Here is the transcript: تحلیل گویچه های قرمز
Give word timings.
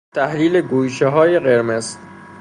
تحلیل 0.15 0.61
گویچه 0.61 1.07
های 1.07 1.39
قرمز 1.39 1.97